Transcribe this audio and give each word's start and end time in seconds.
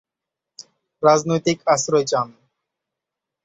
রাজনৈতিক 1.03 1.57
আশ্রয় 1.67 2.05
চান। 2.07 2.27